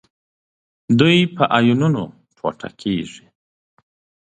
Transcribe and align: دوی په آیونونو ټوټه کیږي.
دوی 0.99 1.17
په 1.35 1.43
آیونونو 1.57 2.03
ټوټه 2.35 2.69
کیږي. 2.81 3.25